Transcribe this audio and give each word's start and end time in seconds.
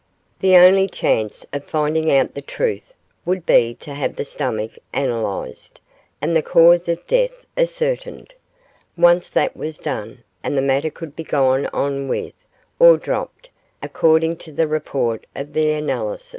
The 0.39 0.55
only 0.55 0.87
chance 0.89 1.45
of 1.53 1.65
finding 1.65 2.11
out 2.11 2.33
the 2.33 2.41
truth 2.41 2.91
would 3.23 3.45
be 3.45 3.75
to 3.81 3.93
have 3.93 4.15
the 4.15 4.25
stomach 4.25 4.79
analysed, 4.91 5.79
and 6.23 6.35
the 6.35 6.41
cause 6.41 6.89
of 6.89 7.05
death 7.05 7.45
ascertained; 7.55 8.33
once 8.97 9.29
that 9.29 9.55
was 9.55 9.77
done, 9.77 10.23
and 10.41 10.57
the 10.57 10.61
matter 10.63 10.89
could 10.89 11.15
be 11.15 11.23
gone 11.23 11.67
on 11.67 12.07
with, 12.07 12.33
or 12.79 12.97
dropped, 12.97 13.51
according 13.83 14.37
to 14.37 14.51
the 14.51 14.67
report 14.67 15.27
of 15.35 15.53
the 15.53 15.71
analyst. 15.71 16.29